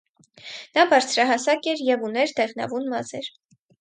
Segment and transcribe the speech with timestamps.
[0.77, 3.29] Նա բարձրահասակ էր և ուներ դեղնավուն մազեր։